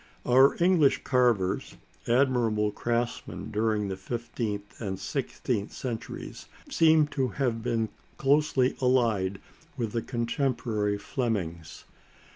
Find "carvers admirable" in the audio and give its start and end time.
1.03-2.71